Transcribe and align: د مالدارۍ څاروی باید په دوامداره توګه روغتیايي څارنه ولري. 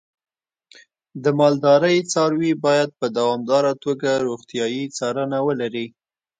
د 1.23 1.25
مالدارۍ 1.39 1.97
څاروی 2.11 2.51
باید 2.65 2.89
په 2.99 3.05
دوامداره 3.17 3.71
توګه 3.83 4.09
روغتیايي 4.27 4.83
څارنه 4.97 5.37
ولري. 5.47 5.85